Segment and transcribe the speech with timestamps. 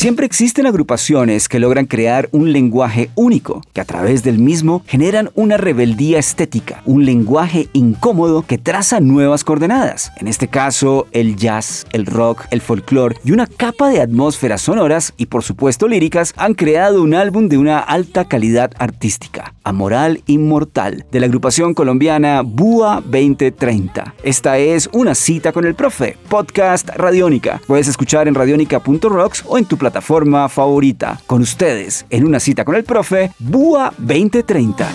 [0.00, 5.28] Siempre existen agrupaciones que logran crear un lenguaje único, que a través del mismo generan
[5.34, 10.10] una rebeldía estética, un lenguaje incómodo que traza nuevas coordenadas.
[10.16, 15.12] En este caso, el jazz, el rock, el folclore y una capa de atmósferas sonoras
[15.18, 21.04] y por supuesto líricas han creado un álbum de una alta calidad artística, Amoral Inmortal,
[21.12, 24.14] de la agrupación colombiana Búa 2030.
[24.22, 27.60] Esta es una cita con el profe, podcast Radiónica.
[27.66, 31.20] Puedes escuchar en radionica.rocks o en tu plataforma plataforma favorita.
[31.26, 34.88] Con ustedes, en una cita con el profe, BUA 2030.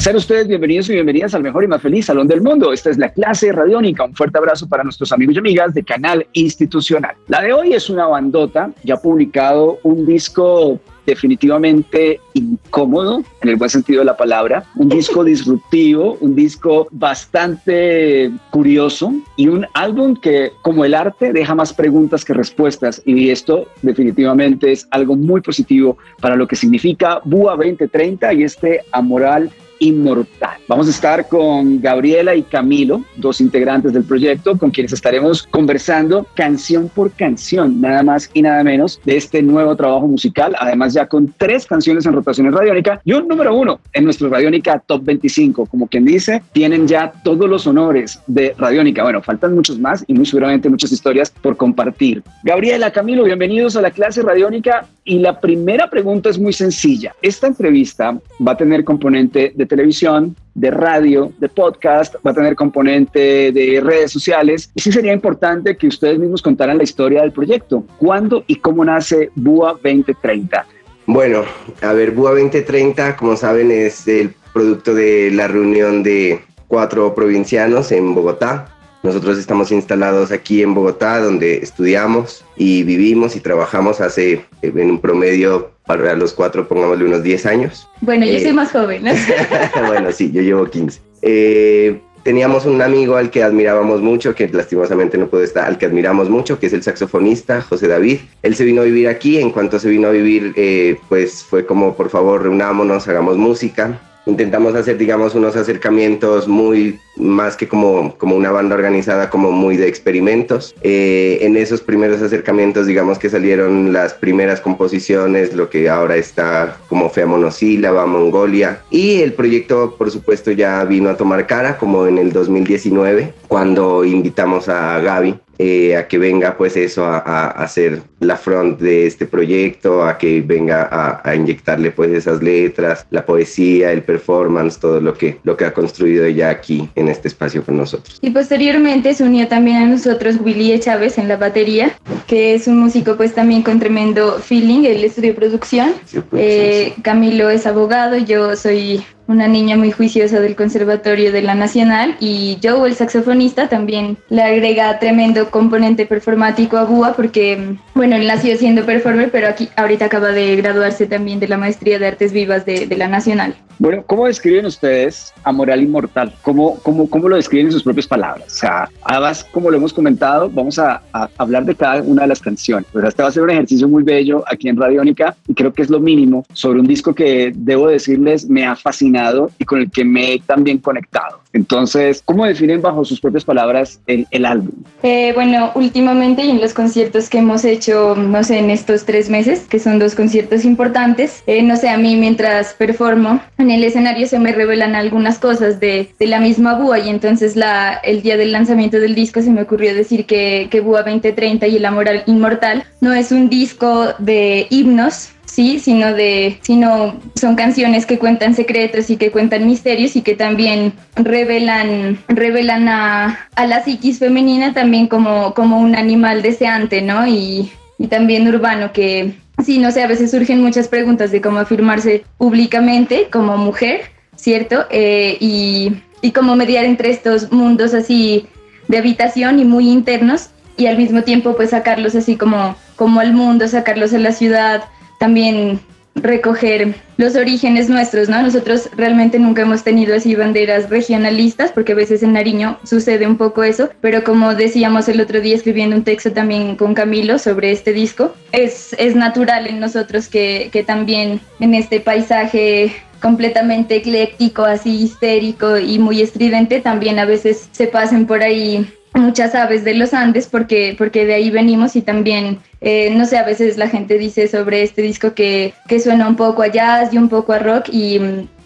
[0.00, 2.72] Sean ustedes bienvenidos y bienvenidas al mejor y más feliz salón del mundo.
[2.72, 4.04] Esta es la clase radiónica.
[4.04, 7.16] Un fuerte abrazo para nuestros amigos y amigas de Canal Institucional.
[7.28, 8.70] La de hoy es una bandota.
[8.82, 14.88] Ya ha publicado un disco definitivamente incómodo en el buen sentido de la palabra, un
[14.88, 21.72] disco disruptivo, un disco bastante curioso y un álbum que como el arte deja más
[21.72, 23.02] preguntas que respuestas.
[23.04, 28.80] Y esto definitivamente es algo muy positivo para lo que significa BUA 2030 y este
[28.92, 30.58] amoral inmortal.
[30.68, 36.26] Vamos a estar con Gabriela y Camilo, dos integrantes del proyecto, con quienes estaremos conversando
[36.34, 41.06] canción por canción, nada más y nada menos, de este nuevo trabajo musical, además ya
[41.06, 45.66] con tres canciones en rotaciones radiónica y un número uno en nuestro Radiónica Top 25.
[45.66, 49.02] Como quien dice, tienen ya todos los honores de Radiónica.
[49.02, 52.22] Bueno, faltan muchos más y muy seguramente muchas historias por compartir.
[52.44, 57.14] Gabriela, Camilo, bienvenidos a la clase Radiónica y la primera pregunta es muy sencilla.
[57.22, 62.54] Esta entrevista va a tener componente de televisión, de radio, de podcast, va a tener
[62.54, 64.70] componente de redes sociales.
[64.74, 67.84] Y sí sería importante que ustedes mismos contaran la historia del proyecto.
[67.96, 70.66] ¿Cuándo y cómo nace BUA 2030?
[71.06, 71.44] Bueno,
[71.80, 77.92] a ver, BUA 2030, como saben, es el producto de la reunión de cuatro provincianos
[77.92, 78.76] en Bogotá.
[79.02, 84.90] Nosotros estamos instalados aquí en Bogotá, donde estudiamos y vivimos y trabajamos hace eh, en
[84.90, 87.88] un promedio para los cuatro, pongámosle unos 10 años.
[88.02, 89.04] Bueno, yo soy eh, más joven.
[89.86, 91.00] bueno, sí, yo llevo 15.
[91.22, 95.86] Eh, teníamos un amigo al que admirábamos mucho, que lastimosamente no puede estar, al que
[95.86, 98.18] admiramos mucho, que es el saxofonista José David.
[98.42, 101.64] Él se vino a vivir aquí, en cuanto se vino a vivir, eh, pues fue
[101.64, 108.16] como, por favor, reunámonos, hagamos música intentamos hacer, digamos, unos acercamientos muy más que como,
[108.16, 110.74] como una banda organizada, como muy de experimentos.
[110.82, 116.78] Eh, en esos primeros acercamientos, digamos que salieron las primeras composiciones, lo que ahora está
[116.88, 118.82] como Fea Monosílaba, Mongolia.
[118.90, 124.04] Y el proyecto, por supuesto, ya vino a tomar cara, como en el 2019, cuando
[124.04, 129.26] invitamos a Gaby eh, a que venga pues eso a, hacer la front de este
[129.26, 130.88] proyecto, a que venga
[131.22, 135.74] a, inyectarle pues esas letras, la poesía, el performance, todo lo que, lo que ha
[135.74, 138.18] construido ella aquí en este espacio con nosotros.
[138.22, 141.92] Y posteriormente se unió también a nosotros Willy Chávez en la batería,
[142.26, 145.92] que es un músico pues también con tremendo feeling, él estudió producción,
[146.30, 151.54] pues, eh, Camilo es abogado, yo soy una niña muy juiciosa del Conservatorio de la
[151.54, 158.16] Nacional y Joe, el saxofonista, también le agrega tremendo componente performático a Búa porque, bueno,
[158.16, 162.08] él nació siendo performer, pero aquí ahorita acaba de graduarse también de la Maestría de
[162.08, 163.54] Artes Vivas de, de la Nacional.
[163.80, 166.34] Bueno, ¿cómo describen ustedes a Moral Inmortal?
[166.42, 168.46] ¿Cómo, cómo, cómo lo describen en sus propias palabras?
[168.48, 171.00] O sea, además, como lo hemos comentado, vamos a,
[171.38, 172.86] hablar de cada una de las canciones.
[172.92, 175.80] Pues este va a ser un ejercicio muy bello aquí en Radiónica y creo que
[175.80, 179.19] es lo mínimo sobre un disco que, debo decirles, me ha fascinado
[179.58, 181.40] y con el que me he también conectado.
[181.52, 184.70] Entonces, ¿cómo definen bajo sus propias palabras el, el álbum?
[185.02, 189.28] Eh, bueno, últimamente y en los conciertos que hemos hecho, no sé, en estos tres
[189.28, 193.82] meses, que son dos conciertos importantes, eh, no sé, a mí mientras performo en el
[193.82, 198.22] escenario se me revelan algunas cosas de, de la misma Búa y entonces la, el
[198.22, 201.84] día del lanzamiento del disco se me ocurrió decir que, que Búa 2030 y El
[201.84, 208.18] Amor Inmortal no es un disco de himnos, sí, sino de, sino son canciones que
[208.18, 214.20] cuentan secretos y que cuentan misterios y que también revelan, revelan a, a la psiquis
[214.20, 217.26] femenina también como, como un animal deseante, ¿no?
[217.26, 221.58] Y, y también urbano que, sí, no sé, a veces surgen muchas preguntas de cómo
[221.58, 224.02] afirmarse públicamente como mujer,
[224.36, 224.86] ¿cierto?
[224.90, 225.92] Eh, y,
[226.22, 228.46] y cómo mediar entre estos mundos así
[228.86, 233.34] de habitación y muy internos y al mismo tiempo pues sacarlos así como, como al
[233.34, 234.84] mundo, sacarlos a la ciudad,
[235.20, 235.78] también
[236.14, 238.42] recoger los orígenes nuestros, ¿no?
[238.42, 243.36] Nosotros realmente nunca hemos tenido así banderas regionalistas, porque a veces en Nariño sucede un
[243.36, 247.70] poco eso, pero como decíamos el otro día escribiendo un texto también con Camilo sobre
[247.70, 254.64] este disco, es, es natural en nosotros que, que también en este paisaje completamente ecléctico,
[254.64, 259.94] así histérico y muy estridente, también a veces se pasen por ahí muchas aves de
[259.94, 263.88] los Andes porque, porque de ahí venimos y también, eh, no sé, a veces la
[263.88, 267.52] gente dice sobre este disco que, que suena un poco a jazz y un poco
[267.52, 268.20] a rock y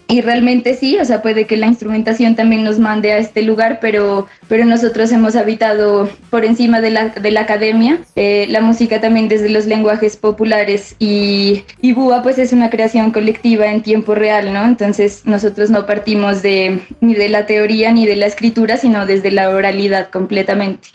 [0.07, 3.79] y realmente sí, o sea, puede que la instrumentación también nos mande a este lugar,
[3.81, 9.01] pero, pero nosotros hemos habitado por encima de la, de la academia, eh, la música
[9.01, 14.13] también desde los lenguajes populares y, y Búa pues es una creación colectiva en tiempo
[14.13, 14.63] real, ¿no?
[14.63, 19.31] Entonces nosotros no partimos de, ni de la teoría ni de la escritura, sino desde
[19.31, 20.89] la oralidad completamente.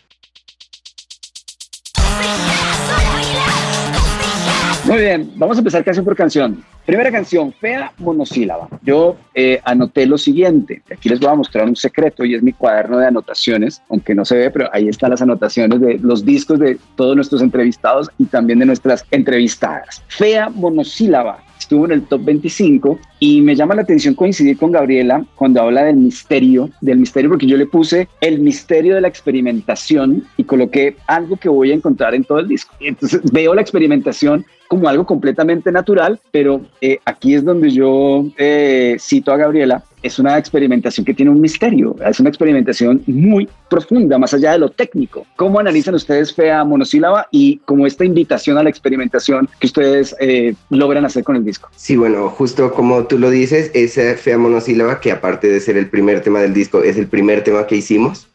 [4.90, 6.64] Muy bien, vamos a empezar canción por canción.
[6.84, 8.69] Primera canción, fea monosílaba.
[8.82, 10.82] Yo eh, anoté lo siguiente.
[10.92, 14.25] Aquí les voy a mostrar un secreto y es mi cuaderno de anotaciones, aunque no
[14.25, 18.25] se ve, pero ahí están las anotaciones de los discos de todos nuestros entrevistados y
[18.25, 20.02] también de nuestras entrevistadas.
[20.08, 25.24] Fea monosílaba estuvo en el top 25 y me llama la atención coincidir con Gabriela
[25.36, 30.24] cuando habla del misterio, del misterio porque yo le puse el misterio de la experimentación
[30.36, 32.74] y coloqué algo que voy a encontrar en todo el disco.
[32.80, 38.96] Entonces veo la experimentación como algo completamente natural, pero eh, aquí es donde yo eh,
[39.00, 44.16] cito a Gabriela, es una experimentación que tiene un misterio, es una experimentación muy profunda,
[44.16, 45.26] más allá de lo técnico.
[45.34, 50.54] ¿Cómo analizan ustedes Fea Monosílaba y como esta invitación a la experimentación que ustedes eh,
[50.70, 51.50] logran hacer con el disco?
[51.76, 55.88] Sí, bueno, justo como tú lo dices, esa Fea Monosílaba, que aparte de ser el
[55.88, 58.29] primer tema del disco, es el primer tema que hicimos,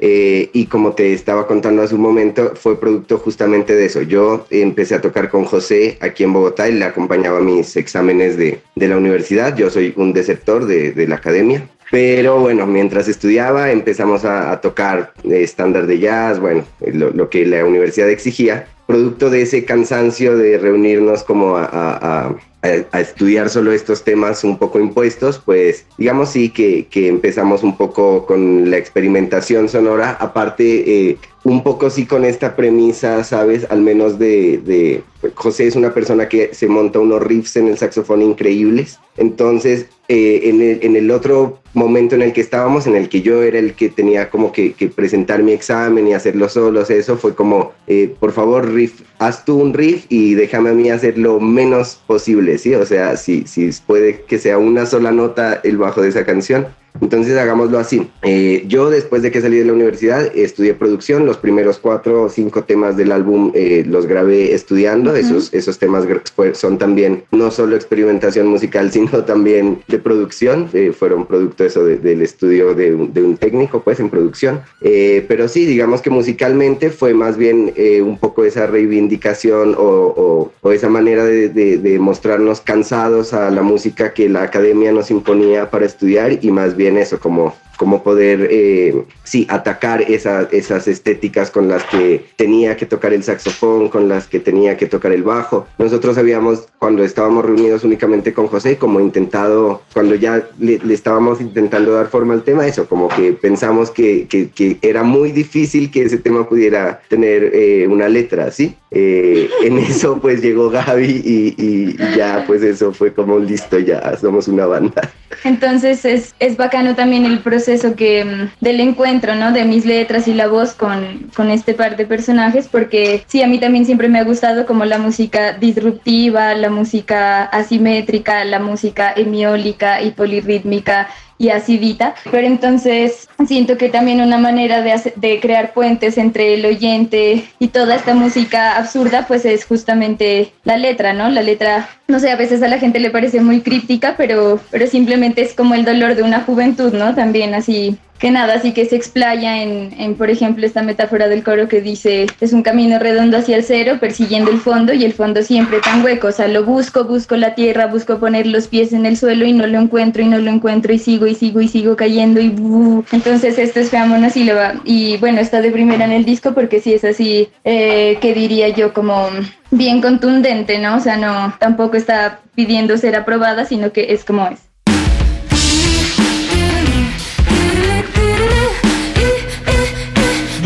[0.00, 4.02] y como te estaba contando hace un momento, fue producto justamente de eso.
[4.02, 8.36] Yo empecé a tocar con José aquí en Bogotá, y le acompañaba a mis exámenes
[8.36, 9.56] de, de la universidad.
[9.56, 11.68] Yo soy un desertor de, de la academia.
[11.90, 17.46] Pero bueno, mientras estudiaba empezamos a, a tocar estándar de jazz, bueno, lo, lo, que
[17.46, 23.72] la universidad exigía, producto de ese cansancio de reunirnos como a, a, a, estudiar solo
[23.72, 28.76] estos temas un poco impuestos, pues digamos sí que, que empezamos un poco con la
[28.76, 33.66] experimentación sonora, aparte eh, un poco sí con esta premisa, ¿sabes?
[33.70, 35.02] Al menos de, de,
[35.34, 40.40] José es una persona que se monta unos riffs en el saxofón increíbles, entonces eh,
[40.44, 43.58] en, el, en, el, otro momento en el que estábamos, en el que yo era
[43.58, 47.72] el que tenía como que, que presentar mi examen y hacerlo solos, eso fue como,
[47.86, 52.00] eh, por favor, riff, haz tú un riff y déjame a mí hacer lo menos
[52.06, 52.74] posible, ¿sí?
[52.74, 56.68] O sea, si, si puede que sea una sola nota el bajo de esa canción,
[57.00, 58.10] entonces hagámoslo así.
[58.22, 61.26] Eh, yo después de que salí de la universidad estudié producción.
[61.26, 65.12] Los primeros cuatro o cinco temas del álbum eh, los grabé estudiando.
[65.12, 65.18] Uh -huh.
[65.18, 66.06] Esos, esos temas
[66.54, 70.68] son también no solo experimentación musical, sino también de producción.
[70.72, 74.60] Eh, fueron producto eso de, del estudio de un, de un, técnico pues en producción.
[74.80, 80.14] Eh, pero sí, digamos que musicalmente fue más bien eh, un poco esa reivindicación o,
[80.24, 84.92] o, o esa manera de, de, de mostrarnos cansados a la música que la academia
[84.92, 90.48] nos imponía para estudiar y más bien eso, como cómo poder, eh, sí, atacar esa,
[90.50, 94.86] esas estéticas con las que tenía que tocar el saxofón, con las que tenía que
[94.86, 95.66] tocar el bajo.
[95.78, 101.40] Nosotros habíamos, cuando estábamos reunidos únicamente con José, como intentado, cuando ya le, le estábamos
[101.40, 105.92] intentando dar forma al tema, eso, como que pensamos que, que, que era muy difícil
[105.92, 108.74] que ese tema pudiera tener eh, una letra, ¿sí?
[108.90, 113.78] Eh, en eso pues llegó Gaby y, y, y, ya pues eso fue como listo,
[113.78, 115.12] ya somos una banda.
[115.44, 119.52] Entonces es, es bacano también el proceso que mm, del encuentro, ¿no?
[119.52, 123.46] De mis letras y la voz con, con este par de personajes, porque sí, a
[123.46, 129.12] mí también siempre me ha gustado como la música disruptiva, la música asimétrica, la música
[129.14, 135.72] hemiólica y polirrítmica y acidita, pero entonces siento que también una manera de, de, crear
[135.72, 141.28] puentes entre el oyente y toda esta música absurda, pues es justamente la letra, ¿no?
[141.30, 144.86] La letra, no sé, a veces a la gente le parece muy críptica, pero, pero
[144.88, 147.14] simplemente es como el dolor de una juventud, ¿no?
[147.14, 151.44] También así que nada, así que se explaya en, en, por ejemplo, esta metáfora del
[151.44, 155.12] coro que dice, es un camino redondo hacia el cero, persiguiendo el fondo y el
[155.12, 158.92] fondo siempre tan hueco, o sea, lo busco, busco la tierra, busco poner los pies
[158.92, 161.60] en el suelo y no lo encuentro y no lo encuentro y sigo y sigo
[161.60, 163.04] y sigo cayendo y buh.
[163.12, 166.54] entonces esto es Feámonos y lo va, y bueno, está de primera en el disco
[166.54, 169.28] porque sí es así, eh, que diría yo como
[169.70, 170.96] bien contundente, ¿no?
[170.96, 174.67] O sea, no, tampoco está pidiendo ser aprobada, sino que es como es.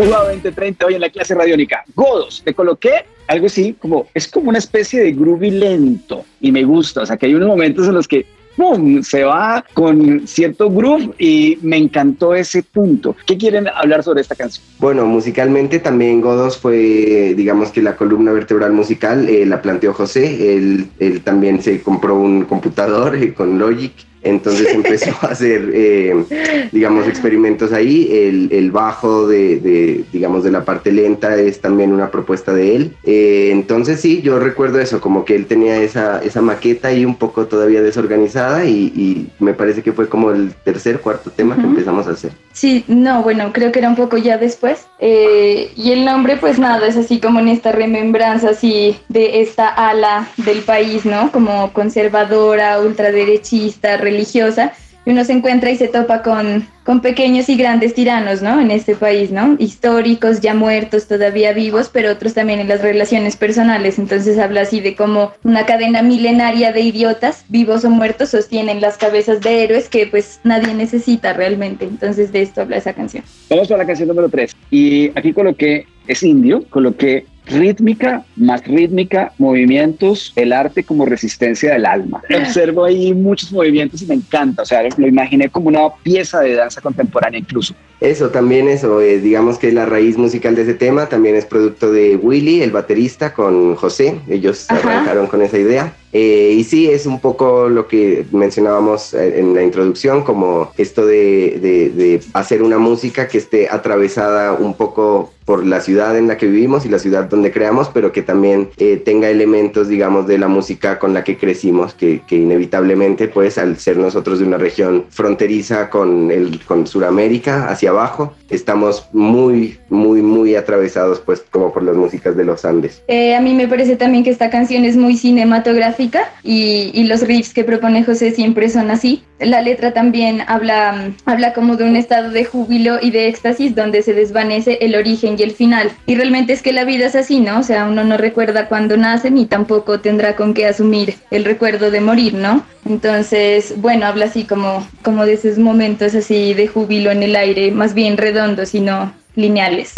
[0.05, 1.85] Buba 2030 hoy en la clase radiónica.
[1.95, 6.65] Godos, te coloqué algo así como, es como una especie de groovy lento y me
[6.65, 9.05] gusta, o sea que hay unos momentos en los que ¡pum!
[9.05, 13.15] se va con cierto groove y me encantó ese punto.
[13.27, 14.67] ¿Qué quieren hablar sobre esta canción?
[14.81, 20.57] Bueno, musicalmente también Godos fue, digamos que la columna vertebral musical eh, la planteó José,
[20.57, 26.69] él, él, también se compró un computador eh, con Logic entonces empezó a hacer, eh,
[26.73, 28.09] digamos, experimentos ahí.
[28.11, 32.77] El, el bajo de, de, digamos, de la parte lenta es también una propuesta de
[32.77, 32.97] él.
[33.05, 37.17] Eh, entonces sí, yo recuerdo eso, como que él tenía esa, esa maqueta ahí un
[37.17, 41.59] poco todavía desorganizada y, y me parece que fue como el tercer, cuarto tema uh
[41.59, 41.61] -huh.
[41.63, 42.33] que empezamos a hacer.
[42.53, 44.87] Sí, no, bueno, creo que era un poco ya después.
[44.99, 49.69] Eh, y el nombre, pues nada, es así como en esta remembranza así de esta
[49.69, 51.33] ala del país, ¿no?
[51.33, 54.73] Como conservadora, ultraderechista, religiosa,
[55.05, 58.61] y uno se encuentra y se topa con, con pequeños y grandes tiranos, ¿no?
[58.61, 59.57] En este país, ¿no?
[59.59, 63.99] Históricos, ya muertos, todavía vivos, pero otros también en las relaciones personales.
[63.99, 68.97] Entonces habla así de cómo una cadena milenaria de idiotas, vivos o muertos, sostienen las
[68.97, 71.85] cabezas de héroes que pues nadie necesita realmente.
[71.85, 73.25] Entonces de esto habla esa canción.
[73.51, 74.55] Vamos a la canción número 3.
[74.71, 81.87] Y aquí coloqué, es indio, coloqué rítmica, más rítmica, movimientos, el arte como resistencia del
[81.87, 82.23] alma.
[82.35, 86.55] Observo ahí muchos movimientos y me encanta, o sea, lo imaginé como una pieza de
[86.55, 87.75] danza contemporánea incluso.
[88.01, 91.93] Eso, también eso, eh, digamos que la raíz musical de ese tema también es producto
[91.93, 94.81] de Willy, el baterista, con José, ellos Ajá.
[94.81, 95.95] arrancaron con esa idea.
[96.13, 101.59] Eh, y sí, es un poco lo que mencionábamos en la introducción, como esto de,
[101.61, 106.37] de, de, hacer una música que esté atravesada un poco por la ciudad en la
[106.37, 110.39] que vivimos y la ciudad donde creamos, pero que también eh, tenga elementos, digamos, de
[110.39, 114.59] la música con la que crecimos, que, que, inevitablemente, pues, al ser nosotros de una
[114.59, 121.73] región fronteriza con, el, con Sudamérica, hacia abajo, estamos muy, muy, muy atravesados, pues, como
[121.73, 123.03] por las músicas de los Andes.
[123.09, 126.02] Eh, a mí me parece también que esta canción es muy cinematográfica
[126.43, 129.23] y, y, los riffs que propone José siempre son así.
[129.39, 134.03] La letra también habla, habla como de un estado de júbilo y de éxtasis donde
[134.03, 135.91] se desvanece el origen y el final.
[136.07, 137.61] Y realmente es que la vida es así, ¿no?
[137.61, 141.91] O sea, uno no recuerda cuando nace ni tampoco tendrá con qué asumir el recuerdo
[141.91, 142.65] de morir, ¿no?
[142.89, 147.71] Entonces, bueno, habla así como, como de esos momentos así de júbilo en el aire,
[147.71, 149.93] más bien redondos y no lineales.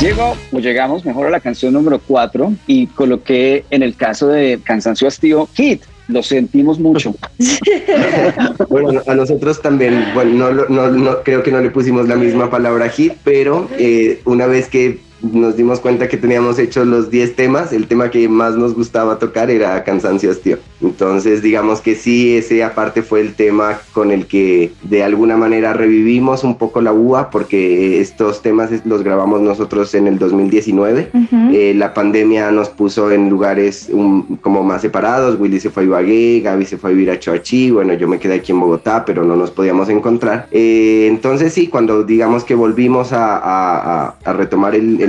[0.00, 4.60] Llego o llegamos mejor a la canción número 4 y coloqué en el caso de
[4.62, 5.84] Cansancio Hastío Hit.
[6.08, 7.14] Lo sentimos mucho.
[8.68, 12.50] bueno, a nosotros también, bueno, no, no, no, creo que no le pusimos la misma
[12.50, 17.36] palabra hit, pero eh, una vez que nos dimos cuenta que teníamos hechos los 10
[17.36, 20.58] temas, el tema que más nos gustaba tocar era Cansancio Hastío.
[20.82, 25.72] Entonces, digamos que sí, ese aparte fue el tema con el que de alguna manera
[25.72, 31.10] revivimos un poco la UA, porque estos temas los grabamos nosotros en el 2019.
[31.12, 31.54] Uh -huh.
[31.54, 35.40] eh, la pandemia nos puso en lugares um, como más separados.
[35.40, 38.18] Willy se fue a Ibagué, Gaby se fue a vivir a Choachí, bueno, yo me
[38.18, 40.46] quedé aquí en Bogotá, pero no nos podíamos encontrar.
[40.50, 45.00] Eh, entonces, sí, cuando digamos que volvimos a, a, a retomar el,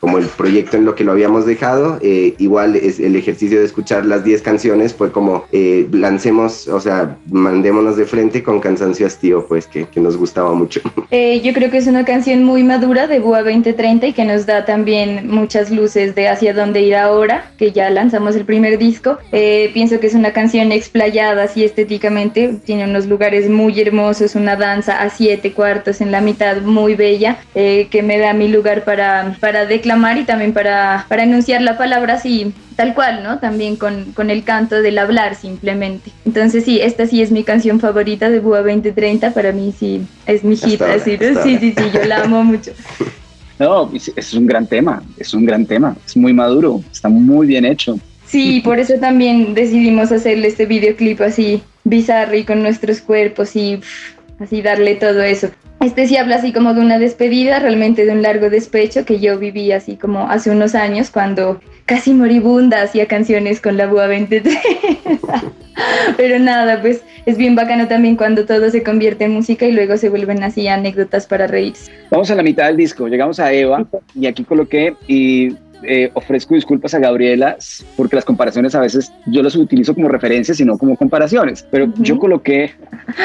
[0.00, 3.66] como el proyecto en lo que lo habíamos dejado, eh, igual es el ejercicio de
[3.66, 9.06] escuchar las 10 canciones fue como eh, lancemos, o sea, mandémonos de frente con Cansancio
[9.06, 10.80] Hastío, pues que, que nos gustaba mucho.
[11.14, 14.46] Eh, yo creo que es una canción muy madura de Búa 2030 y que nos
[14.46, 19.18] da también muchas luces de hacia dónde ir ahora, que ya lanzamos el primer disco.
[19.30, 24.56] Eh, pienso que es una canción explayada así estéticamente, tiene unos lugares muy hermosos, una
[24.56, 28.84] danza a siete cuartos en la mitad muy bella, eh, que me da mi lugar
[28.84, 33.40] para, para declamar y también para, para enunciar la palabra así tal cual, ¿no?
[33.40, 36.12] También con, con, el canto del hablar simplemente.
[36.24, 40.44] Entonces sí, esta sí es mi canción favorita de Búa 2030, para mí sí es
[40.44, 42.70] mi hit, así, sí, sí, sí, yo la amo mucho.
[43.58, 47.64] No, es un gran tema, es un gran tema, es muy maduro, está muy bien
[47.64, 47.98] hecho.
[48.24, 53.80] Sí, por eso también decidimos hacerle este videoclip así bizarro y con nuestros cuerpos y
[54.38, 55.50] así darle todo eso.
[55.82, 59.36] Este sí habla así como de una despedida, realmente de un largo despecho que yo
[59.40, 64.56] viví así como hace unos años cuando casi moribunda hacía canciones con la Búa 23.
[66.16, 69.96] Pero nada, pues es bien bacano también cuando todo se convierte en música y luego
[69.96, 71.90] se vuelven así anécdotas para reírse.
[72.10, 73.84] Vamos a la mitad del disco, llegamos a Eva
[74.14, 77.56] y aquí coloqué y eh, ofrezco disculpas a Gabriela
[77.96, 81.86] porque las comparaciones a veces yo las utilizo como referencias y no como comparaciones, pero
[81.86, 82.02] uh -huh.
[82.02, 82.70] yo coloqué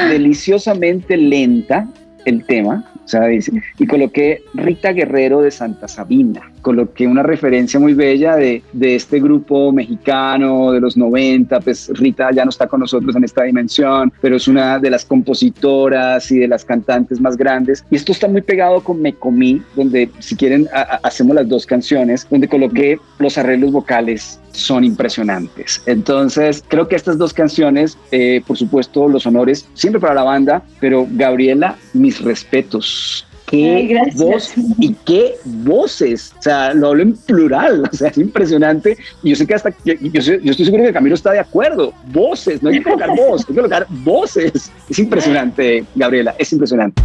[0.09, 1.87] deliciosamente lenta
[2.27, 6.51] el tema O sea, dice, y coloqué Rita Guerrero de Santa Sabina.
[6.61, 11.61] Coloqué una referencia muy bella de, de este grupo mexicano de los 90.
[11.61, 15.05] Pues Rita ya no está con nosotros en esta dimensión, pero es una de las
[15.05, 17.85] compositoras y de las cantantes más grandes.
[17.89, 20.67] Y esto está muy pegado con Me Comí, donde si quieren
[21.03, 25.81] hacemos las dos canciones, donde coloqué los arreglos vocales son impresionantes.
[25.85, 30.63] Entonces, creo que estas dos canciones, eh, por supuesto, los honores siempre para la banda,
[30.79, 33.25] pero Gabriela, mis respetos.
[33.45, 36.33] Qué voz y qué voces.
[36.37, 37.89] O sea, lo hablo en plural.
[37.93, 38.97] O sea, es impresionante.
[39.23, 39.69] Y yo sé que hasta.
[39.85, 41.93] Yo, yo, estoy seguro que Camilo está de acuerdo.
[42.11, 42.61] Voces.
[42.61, 44.69] No hay que colocar voz, hay que colocar voces.
[44.89, 46.35] Es impresionante, Gabriela.
[46.37, 47.01] Es impresionante.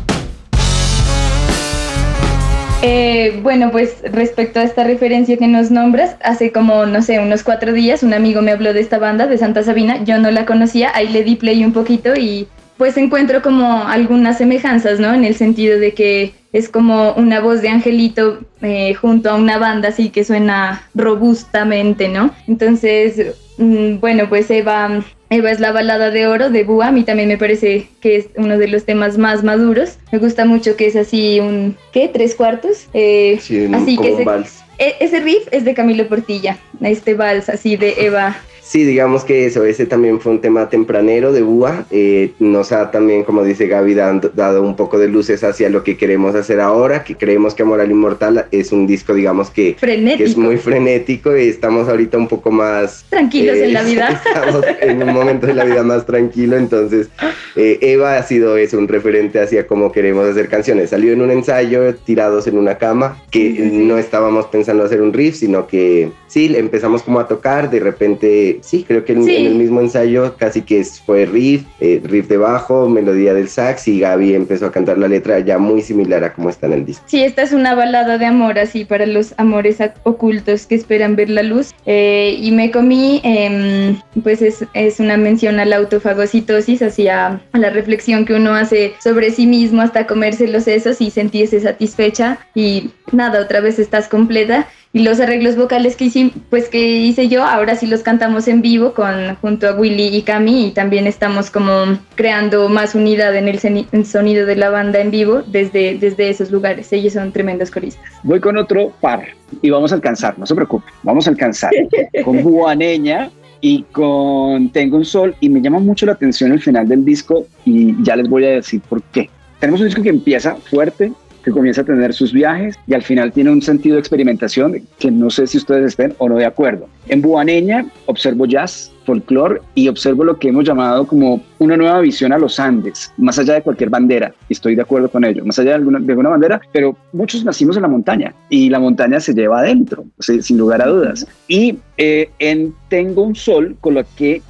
[2.84, 7.44] Eh, bueno, pues respecto a esta referencia que nos nombras, hace como, no sé, unos
[7.44, 10.46] cuatro días un amigo me habló de esta banda de Santa Sabina, yo no la
[10.46, 12.48] conocía, ahí le di play un poquito y
[12.78, 15.14] pues encuentro como algunas semejanzas, ¿no?
[15.14, 19.58] En el sentido de que es como una voz de angelito eh, junto a una
[19.58, 22.34] banda así que suena robustamente, ¿no?
[22.48, 27.28] Entonces, bueno, pues Eva Eva es la balada de oro de Búa, a mí también
[27.28, 29.96] me parece que es uno de los temas más maduros.
[30.12, 32.08] Me gusta mucho que es así un, ¿qué?
[32.08, 32.88] ¿Tres cuartos?
[32.92, 34.62] Eh, sí, así que ese, vals.
[34.78, 39.44] E, ese riff es de Camilo Portilla, este vals así de Eva Sí, digamos que
[39.46, 41.86] eso, ese también fue un tema tempranero de BUA.
[41.90, 45.96] Eh, nos ha también, como dice Gaby, dado, un poco de luces hacia lo que
[45.96, 49.76] queremos hacer ahora, que creemos que Moral Inmortal es un disco, digamos, que,
[50.18, 53.04] es muy frenético y estamos ahorita un poco más...
[53.10, 54.22] Tranquilos en la eh, vida.
[54.24, 57.08] Estamos en un momento de la vida más tranquilo, entonces
[57.56, 60.90] eh, Eva ha sido eso, un referente hacia cómo queremos hacer canciones.
[60.90, 65.34] Salió en un ensayo, tirados en una cama, que no estábamos pensando hacer un riff,
[65.36, 69.80] sino que sí, empezamos como a tocar, de repente sí, creo que en, el mismo
[69.80, 74.66] ensayo casi que fue riff, eh, riff de bajo, melodía del sax y Gaby empezó
[74.66, 77.04] a cantar la letra ya muy similar a como está en el disco.
[77.06, 81.30] Sí, esta es una balada de amor así para los amores ocultos que esperan ver
[81.30, 81.72] la luz.
[81.86, 87.58] Eh, y me comí, em, pues es, es, una mención a la autofagocitosis, hacia a
[87.58, 92.38] la reflexión que uno hace sobre sí mismo hasta comerse los sesos y sentirse satisfecha
[92.54, 97.28] y nada, otra vez estás completa y los arreglos vocales que hice, pues que hice
[97.28, 101.06] yo, ahora sí los cantamos en vivo con junto a Willy y Cami y también
[101.06, 103.58] estamos como creando más unidad en el,
[104.04, 106.92] sonido de la banda en vivo desde, desde esos lugares.
[106.92, 108.04] Ellos son tremendos coristas.
[108.22, 109.28] Voy con otro par
[109.62, 111.72] y vamos a alcanzar, no se preocupe, vamos a alcanzar
[112.24, 113.30] con Buaneña
[113.62, 117.46] y con Tengo un Sol y me llama mucho la atención el final del disco
[117.64, 119.30] y ya les voy a decir por qué.
[119.58, 121.12] Tenemos un disco que empieza fuerte,
[121.42, 125.10] que comienza a tener sus viajes y al final tiene un sentido de experimentación que
[125.10, 126.88] no sé si ustedes estén o no de acuerdo.
[127.08, 132.32] En Buaneña observo jazz, folclore y observo lo que hemos llamado como una nueva visión
[132.32, 135.70] a los Andes, más allá de cualquier bandera, estoy de acuerdo con ello, más allá
[135.70, 139.34] de alguna, de alguna bandera, pero muchos nacimos en la montaña y la montaña se
[139.34, 141.26] lleva adentro, sin lugar a dudas.
[141.48, 144.42] Y eh, en Tengo un Sol coloqué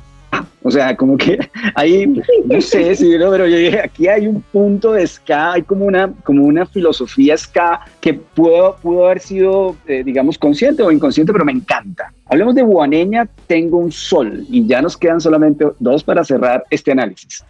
[0.63, 1.39] o sea, como que
[1.75, 2.07] ahí,
[2.45, 3.31] no sé si, ¿no?
[3.31, 7.37] pero yo dije, aquí hay un punto de ska, hay como una, como una filosofía
[7.37, 12.13] ska que pudo, pudo haber sido, eh, digamos, consciente o inconsciente, pero me encanta.
[12.27, 16.93] Hablemos de Guaneña, tengo un sol, y ya nos quedan solamente dos para cerrar este
[16.93, 17.45] análisis.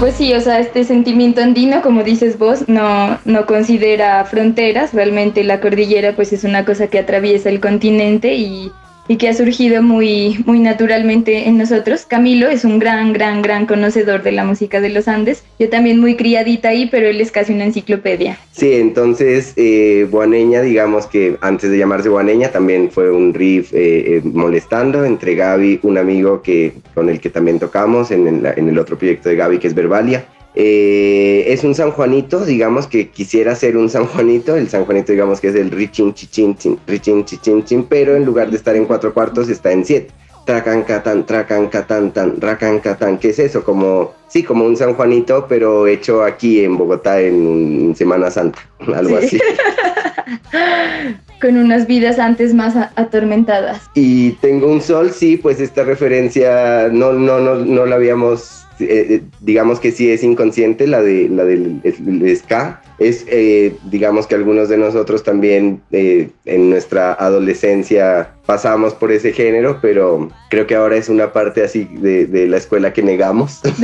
[0.00, 5.44] Pues sí, o sea, este sentimiento andino, como dices vos, no, no considera fronteras, realmente
[5.44, 8.72] la cordillera pues es una cosa que atraviesa el continente y
[9.10, 12.06] y que ha surgido muy, muy naturalmente en nosotros.
[12.06, 15.42] Camilo es un gran, gran, gran conocedor de la música de los Andes.
[15.58, 18.38] Yo también muy criadita ahí, pero él es casi una enciclopedia.
[18.52, 24.18] Sí, entonces eh, Buaneña, digamos que antes de llamarse Buaneña, también fue un riff eh,
[24.18, 28.68] eh, molestando entre Gaby, un amigo que, con el que también tocamos en el, en
[28.68, 33.10] el otro proyecto de Gaby, que es Verbalia eh, es un San Juanito, digamos que
[33.10, 36.56] quisiera ser un San Juanito, el San Juanito digamos que es el richin chichin
[36.88, 40.12] richin chichin pero en lugar de estar en cuatro cuartos está en siete.
[40.46, 43.62] Tracan catán, tracan catán, tan, racan catán, ¿qué es eso?
[43.62, 48.58] Como, sí, como un San Juanito, pero hecho aquí en Bogotá en, Semana Santa,
[48.94, 49.38] algo así.
[51.40, 53.82] Con unas vidas antes más atormentadas.
[53.94, 58.86] Y tengo un sol, sí, pues esta referencia no, no, no, no la habíamos eh,
[58.88, 61.80] eh, digamos que sí es inconsciente la, de, la del
[62.36, 69.10] ska, es, eh, digamos que algunos de nosotros también eh, en nuestra adolescencia pasamos por
[69.10, 73.60] ese género, pero creo que ahora es una parte así de, la escuela que negamos.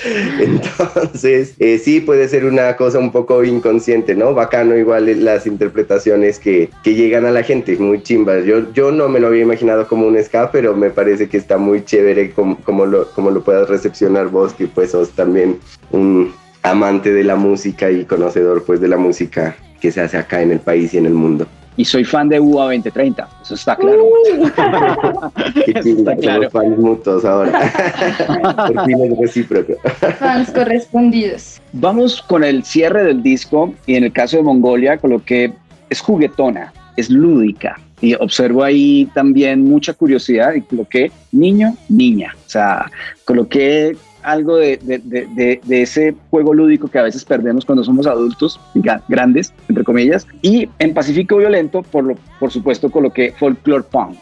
[0.40, 4.34] Entonces, eh, sí puede ser una cosa un poco inconsciente, ¿no?
[4.34, 8.44] Bacano igual las interpretaciones que, que llegan a la gente, muy chimbas.
[8.44, 11.56] Yo, yo no me lo había imaginado como un ska, pero me parece que está
[11.56, 15.60] muy chévere como, como, lo, como lo puedas recepcionar vos, que pues sos también
[15.92, 16.32] un
[16.70, 20.52] amante de la música y conocedor pues de la música que se hace acá en
[20.52, 21.46] el país y en el mundo.
[21.78, 24.02] Y soy fan de UA 2030, eso está claro.
[25.66, 26.50] está claro.
[26.50, 27.52] fans mutuos ahora.
[28.72, 29.74] Por fin es recíproco.
[30.18, 31.60] Fans correspondidos.
[31.74, 35.52] Vamos con el cierre del disco y en el caso de Mongolia con lo que
[35.90, 37.78] es juguetona, es lúdica.
[38.00, 42.34] Y observo ahí también mucha curiosidad y coloqué niño, niña.
[42.46, 42.90] O sea,
[43.26, 48.60] coloqué algo de, de, de, ese juego lúdico que a veces perdemos cuando somos adultos,
[49.08, 50.26] grandes, entre comillas.
[50.42, 54.18] Y en Pacífico Violento, por, lo, por supuesto, coloqué folklore punk.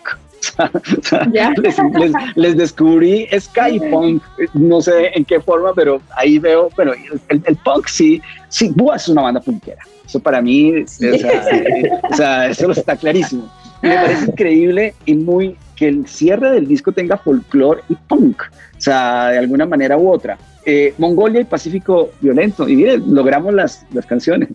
[2.36, 7.56] les, descubrí Sky Punk, no sé en qué forma, pero ahí veo, pero el, el
[7.56, 9.82] punk sí, sí, Búa es una banda punkera.
[10.06, 13.50] Eso para mí, o sea, eso está clarísimo.
[13.84, 18.42] Me parece increíble y muy que el cierre del disco tenga folklore y punk
[18.84, 20.38] sea, de alguna manera u otra.
[20.64, 22.68] Eh, Mongolia y Pacífico Violento.
[22.68, 24.50] Y miren, logramos las, las canciones.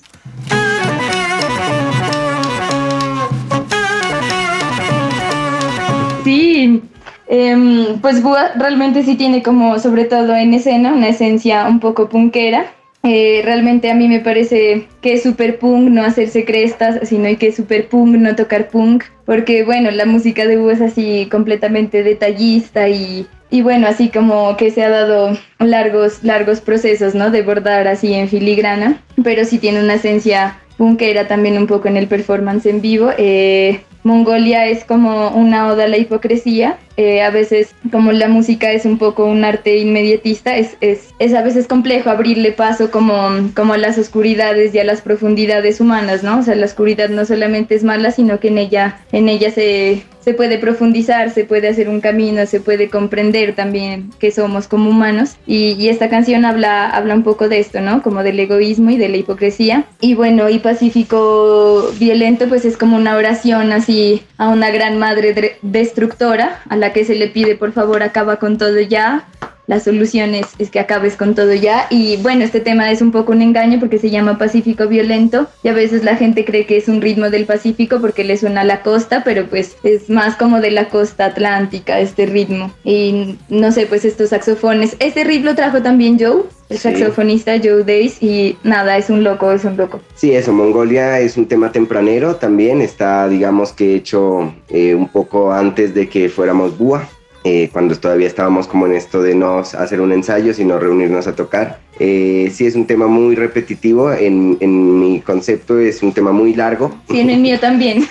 [6.23, 6.81] Sí,
[7.27, 12.07] em, pues Búa realmente sí tiene como, sobre todo en escena, una esencia un poco
[12.09, 12.71] punkera.
[13.03, 17.47] Eh, realmente a mí me parece que es super punk no hacerse crestas, sino que
[17.47, 22.03] es super punk no tocar punk, porque bueno, la música de Búa es así completamente
[22.03, 27.31] detallista y y bueno, así como que se ha dado largos, largos procesos, ¿no?
[27.31, 31.97] De bordar así en filigrana, pero sí tiene una esencia punkera también un poco en
[31.97, 33.09] el performance en vivo.
[33.17, 36.77] Eh, Mongolia es como una oda a la hipocresía.
[36.99, 41.33] Eh, a veces, como la música es un poco un arte inmediatista, es, es, es,
[41.33, 46.23] a veces complejo abrirle paso como, como a las oscuridades y a las profundidades humanas,
[46.23, 46.39] ¿no?
[46.39, 50.03] O sea, la oscuridad no solamente es mala, sino que en ella, en ella se,
[50.19, 54.89] se puede profundizar, se puede hacer un camino, se puede comprender también que somos como
[54.89, 55.38] humanos.
[55.47, 58.03] Y, y, esta canción habla, habla un poco de esto, ¿no?
[58.03, 59.85] Como del egoísmo y de la hipocresía.
[60.01, 65.57] Y bueno, y Pacífico Violento, pues es como una oración así a una gran madre
[65.62, 69.28] destructora, a la que se le pide por favor acaba con todo ya,
[69.69, 71.86] la solución es, que acabes con todo ya.
[71.91, 75.67] Y bueno, este tema es un poco un engaño porque se llama Pacífico Violento y
[75.67, 78.63] a veces la gente cree que es un ritmo del Pacífico porque le suena a
[78.63, 82.73] la costa, pero pues es más como de la costa atlántica este ritmo.
[82.84, 84.97] Y no sé, pues estos saxofones.
[84.97, 89.51] Este riff lo trajo también Joe, el saxofonista Joe Days y nada, es un loco,
[89.51, 90.01] es un loco.
[90.15, 95.53] Sí, eso, Mongolia es un tema tempranero también, está digamos que hecho eh, un poco
[95.53, 97.08] antes de que fuéramos Búa.
[97.45, 101.36] Eh, cuando todavía estábamos como en esto de no hacer un ensayo, sino reunirnos a
[101.36, 101.80] tocar.
[101.99, 106.54] Eh, sí, es un tema muy repetitivo, en, en, mi concepto es un tema muy
[106.54, 106.93] largo.
[107.10, 108.06] Sí, en el mío también.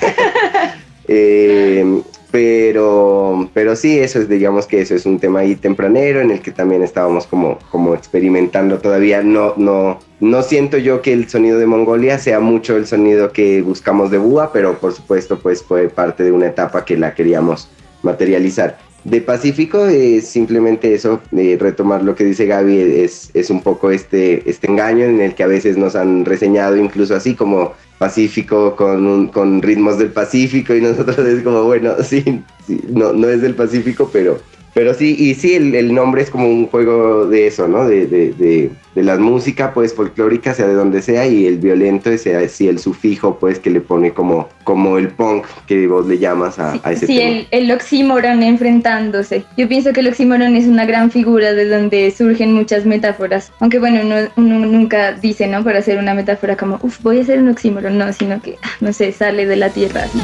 [1.08, 6.30] eh, pero, pero sí, eso es, digamos que eso es un tema ahí tempranero en
[6.30, 9.22] el que también estábamos como, como experimentando todavía.
[9.22, 13.60] No, no, no siento yo que el sonido de Mongolia sea mucho el sonido que
[13.60, 17.68] buscamos de Búa, pero por supuesto pues fue parte de una etapa que la queríamos
[18.02, 23.62] materializar de Pacífico es simplemente eso, de retomar lo que dice Gaby, es, es un
[23.62, 27.72] poco este, este engaño en el que a veces nos han reseñado incluso así como
[27.98, 33.28] Pacífico con, con ritmos del Pacífico y nosotros es como, bueno, sí, sí no, no
[33.28, 34.38] es del Pacífico, pero
[34.74, 37.86] pero sí, y sí, el, nombre es como un juego de eso, ¿no?
[37.86, 42.10] De, de, de, de la música, pues, folclórica, sea de donde sea, y el violento
[42.10, 46.18] es así el sufijo, pues, que le pone como, como el punk que vos le
[46.18, 47.30] llamas a, ese sí, tema.
[47.30, 49.44] Sí, el, el oxímoron enfrentándose.
[49.56, 53.52] Yo pienso que el oxímoron es una gran figura de donde surgen muchas metáforas.
[53.60, 55.64] Aunque, bueno, uno, uno nunca dice, ¿no?
[55.64, 58.70] Para hacer una metáfora como, uff, voy a hacer un oxímoron, no, sino que, ah,
[58.80, 60.18] no sé, sale de la tierra así.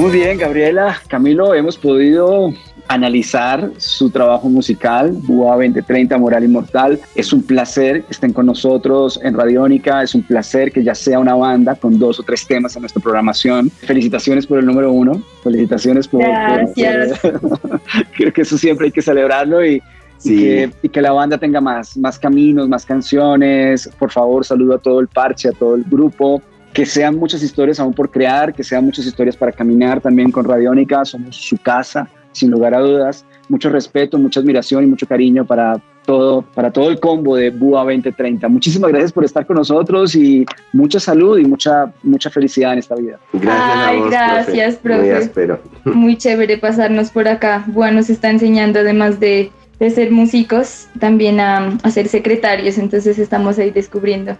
[0.00, 2.54] Muy bien, Gabriela, Camilo, hemos podido
[2.88, 6.98] analizar su trabajo musical, BUA 2030, Moral Inmortal.
[7.14, 11.18] Es un placer que estén con nosotros en Radiónica, es un placer que ya sea
[11.18, 13.68] una banda con dos o tres temas en nuestra programación.
[13.68, 16.22] Felicitaciones por el número uno, felicitaciones por...
[16.22, 17.20] Gracias.
[18.16, 19.82] creo que eso siempre hay que celebrarlo y,
[20.24, 23.90] que, y, que, la banda tenga más, más caminos, más canciones.
[23.98, 26.40] Por favor, saludo a todo el parche, a todo el grupo
[26.80, 30.46] que sean muchas historias aún por crear, que sean muchas historias para caminar también con
[30.46, 33.26] Radiónica, somos su casa, sin lugar a dudas.
[33.50, 37.80] mucho respeto, mucha admiración y mucho cariño para todo, para todo el combo de BUA
[37.80, 38.48] 2030.
[38.48, 42.94] Muchísimas gracias por estar con nosotros y mucha salud y mucha, mucha felicidad en esta
[42.94, 43.18] vida.
[43.34, 45.00] Gracias Ay, a vos, gracias, profe.
[45.00, 45.60] Muy áspero.
[45.84, 47.62] Muy chévere pasarnos por acá.
[47.66, 53.18] BUA nos está enseñando además de, de ser músicos, también a, a ser secretarios, entonces
[53.18, 54.36] estamos ahí descubriendo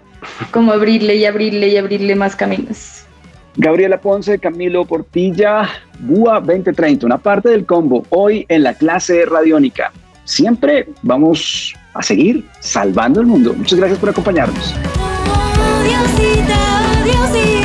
[0.53, 3.05] cómo abrirle y abrirle y abrirle más caminos.
[3.57, 9.91] Gabriela Ponce, Camilo Portilla, BUA 2030, una parte del combo, hoy en la clase radiónica.
[10.25, 13.53] Siempre vamos a seguir salvando el mundo.
[13.55, 14.75] Muchas gracias por acompañarnos.
[14.99, 17.60] Oh, Diosita, Diosita.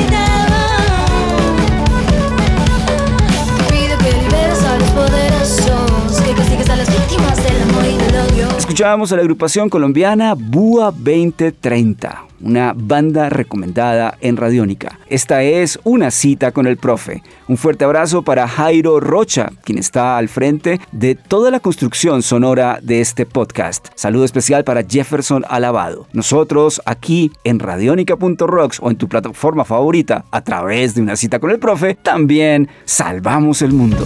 [8.75, 14.99] Escuchábamos a la agrupación colombiana BUA 2030, una banda recomendada en Radiónica.
[15.07, 17.23] Esta es una cita con el profe.
[17.47, 22.79] Un fuerte abrazo para Jairo Rocha, quien está al frente de toda la construcción sonora
[22.81, 23.87] de este podcast.
[23.95, 26.07] Saludo especial para Jefferson Alabado.
[26.11, 31.51] Nosotros aquí en Radiónica.rocks o en tu plataforma favorita a través de una cita con
[31.51, 34.05] el profe, también salvamos el mundo.